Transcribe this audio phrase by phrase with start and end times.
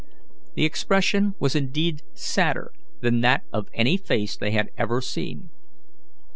[0.55, 5.51] The expression was indeed sadder than that of any face they had ever seen.